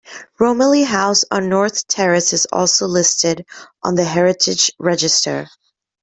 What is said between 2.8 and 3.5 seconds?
listed